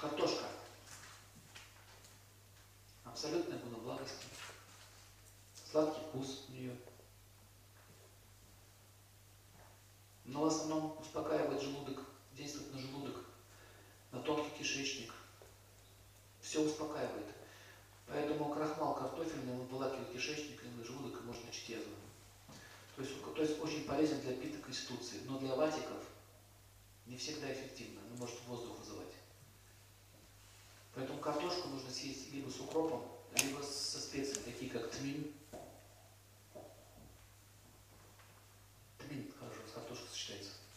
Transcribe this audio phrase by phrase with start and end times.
[0.00, 0.46] Картошка.
[3.04, 4.24] Абсолютная гуна благости.
[5.70, 6.74] Сладкий вкус у нее.
[10.24, 12.00] Но в основном успокаивает желудок,
[12.32, 13.26] действует на желудок,
[14.12, 15.12] на тонкий кишечник.
[16.40, 17.26] Все успокаивает.
[18.06, 21.92] Поэтому крахмал картофельный он вылакивает кишечник и желудок и быть язву.
[22.96, 26.02] То есть, то есть очень полезен для пита конституции, но для ватиков
[27.04, 29.10] не всегда эффективно, он может воздух вызывать.
[30.94, 32.29] Поэтому картошку нужно съесть